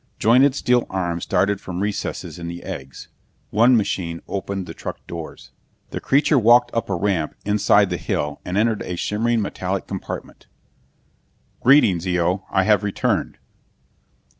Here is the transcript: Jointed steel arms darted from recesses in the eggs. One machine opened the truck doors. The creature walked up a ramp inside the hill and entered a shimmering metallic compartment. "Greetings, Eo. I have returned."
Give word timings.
Jointed 0.17 0.55
steel 0.55 0.87
arms 0.89 1.27
darted 1.27 1.61
from 1.61 1.79
recesses 1.79 2.39
in 2.39 2.47
the 2.47 2.63
eggs. 2.63 3.09
One 3.51 3.77
machine 3.77 4.23
opened 4.27 4.65
the 4.65 4.73
truck 4.73 5.05
doors. 5.05 5.51
The 5.91 5.99
creature 6.01 6.39
walked 6.39 6.73
up 6.73 6.89
a 6.89 6.95
ramp 6.95 7.35
inside 7.45 7.91
the 7.91 7.97
hill 7.97 8.41
and 8.43 8.57
entered 8.57 8.81
a 8.81 8.95
shimmering 8.95 9.43
metallic 9.43 9.85
compartment. 9.85 10.47
"Greetings, 11.59 12.07
Eo. 12.07 12.47
I 12.49 12.63
have 12.63 12.83
returned." 12.83 13.37